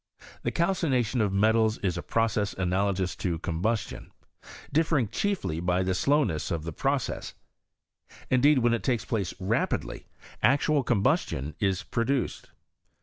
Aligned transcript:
The 0.41 0.49
calcination 0.49 1.21
of 1.21 1.31
metals 1.31 1.77
is 1.83 1.95
a 1.95 2.01
process 2.01 2.53
analogous 2.55 3.15
to 3.17 3.37
combustion, 3.37 4.11
difiering 4.73 5.11
chiefly 5.11 5.59
by 5.59 5.83
the 5.83 5.93
slowness 5.93 6.49
of 6.49 6.63
the 6.63 6.73
process: 6.73 7.35
indeed 8.31 8.57
when 8.57 8.73
it 8.73 8.81
takes 8.81 9.05
place 9.05 9.35
rapidly, 9.39 10.07
actuali 10.43 10.87
combustion 10.87 11.53
is 11.59 11.83
produced. 11.83 12.49